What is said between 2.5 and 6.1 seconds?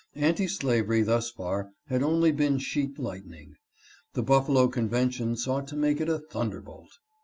sheet light ning; the Buffalo convention sought to make it